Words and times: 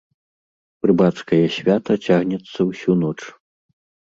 Рыбацкае 0.91 1.41
свята 1.57 1.99
цягнецца 2.09 2.59
ўсю 2.71 2.91
ноч. 3.05 3.19